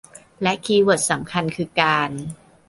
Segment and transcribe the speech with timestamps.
[0.41, 2.09] และคีย์เวิร์ดสำคัญคือการ